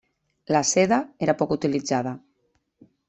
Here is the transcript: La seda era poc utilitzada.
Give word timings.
La 0.55 0.61
seda 0.69 0.97
era 1.27 1.35
poc 1.43 1.53
utilitzada. 1.57 2.15